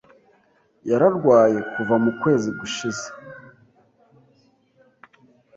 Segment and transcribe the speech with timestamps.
[0.89, 3.07] Yararwaye kuva mu kwezi gushize.